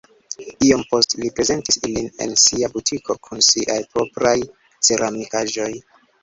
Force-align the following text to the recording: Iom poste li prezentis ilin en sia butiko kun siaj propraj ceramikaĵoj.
Iom 0.67 0.79
poste 0.93 1.19
li 1.23 1.29
prezentis 1.39 1.77
ilin 1.89 2.07
en 2.25 2.33
sia 2.45 2.69
butiko 2.77 3.17
kun 3.29 3.45
siaj 3.49 3.77
propraj 3.93 4.33
ceramikaĵoj. 4.91 5.71